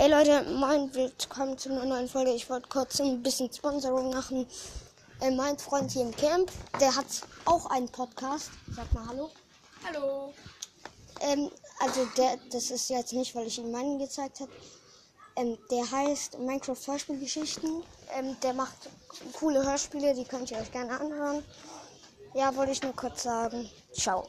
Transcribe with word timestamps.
Ey 0.00 0.08
Leute, 0.08 0.42
moin, 0.44 0.94
willkommen 0.94 1.58
zu 1.58 1.68
einer 1.68 1.84
neuen 1.84 2.08
Folge. 2.08 2.32
Ich 2.32 2.48
wollte 2.48 2.66
kurz 2.70 2.98
ein 3.02 3.22
bisschen 3.22 3.52
Sponsoring 3.52 4.08
machen. 4.08 4.46
Äh, 5.20 5.30
mein 5.30 5.58
Freund 5.58 5.90
hier 5.90 6.00
im 6.00 6.16
Camp, 6.16 6.50
der 6.80 6.96
hat 6.96 7.04
auch 7.44 7.66
einen 7.66 7.86
Podcast. 7.86 8.48
Sag 8.74 8.90
mal 8.94 9.06
Hallo. 9.06 9.30
Hallo. 9.86 10.32
Ähm, 11.20 11.50
also 11.80 12.06
der, 12.16 12.38
das 12.50 12.70
ist 12.70 12.88
jetzt 12.88 13.12
nicht, 13.12 13.34
weil 13.34 13.46
ich 13.46 13.58
ihm 13.58 13.70
meinen 13.70 13.98
gezeigt 13.98 14.40
habe. 14.40 14.50
Ähm, 15.36 15.58
der 15.70 15.90
heißt 15.90 16.38
Minecraft 16.38 16.86
Hörspielgeschichten. 16.86 17.82
Ähm, 18.16 18.40
der 18.42 18.54
macht 18.54 18.88
coole 19.34 19.62
Hörspiele, 19.62 20.14
die 20.14 20.24
könnt 20.24 20.50
ihr 20.50 20.60
euch 20.60 20.72
gerne 20.72 20.98
anhören. 20.98 21.44
Ja, 22.32 22.56
wollte 22.56 22.72
ich 22.72 22.82
nur 22.82 22.96
kurz 22.96 23.24
sagen. 23.24 23.68
Ciao. 23.92 24.26